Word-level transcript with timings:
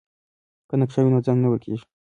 که 0.67 0.73
نقشه 0.81 0.99
وي 1.03 1.09
نو 1.13 1.19
ځای 1.25 1.35
نه 1.43 1.47
ورکیږي. 1.49 1.85